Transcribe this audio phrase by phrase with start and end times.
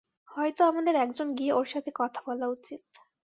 [0.31, 2.81] হয়তো আমাদের একজন গিয়ে ওর সাথে কথা বলা উচিত।